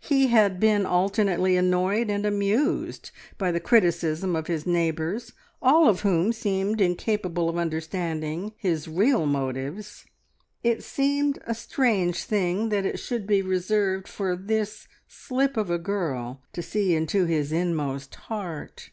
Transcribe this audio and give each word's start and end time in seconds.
He 0.00 0.28
had 0.28 0.58
been 0.58 0.86
alternately 0.86 1.58
annoyed 1.58 2.08
and 2.08 2.24
amused 2.24 3.10
by 3.36 3.52
the 3.52 3.60
criticism 3.60 4.34
of 4.34 4.46
his 4.46 4.66
neighbours, 4.66 5.34
all 5.60 5.90
of 5.90 6.00
whom 6.00 6.32
seemed 6.32 6.80
incapable 6.80 7.50
of 7.50 7.58
understanding 7.58 8.54
his 8.56 8.88
real 8.88 9.26
motives. 9.26 10.06
It 10.62 10.82
seemed 10.82 11.38
a 11.46 11.54
strange 11.54 12.24
thing 12.24 12.70
that 12.70 12.86
it 12.86 12.98
should 12.98 13.26
be 13.26 13.42
reserved 13.42 14.08
for 14.08 14.34
this 14.36 14.88
slip 15.06 15.54
of 15.54 15.68
a 15.68 15.76
girl 15.78 16.40
to 16.54 16.62
see 16.62 16.94
into 16.94 17.26
his 17.26 17.52
inmost 17.52 18.14
heart. 18.14 18.88